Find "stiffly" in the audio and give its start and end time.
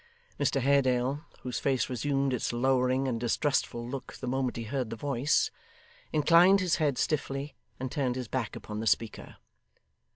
6.97-7.55